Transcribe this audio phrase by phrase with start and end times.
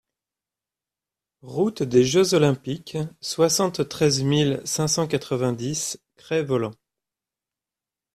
[1.43, 6.73] Route des Jeux Olympiques, soixante-treize mille cinq cent quatre-vingt-dix Crest-Voland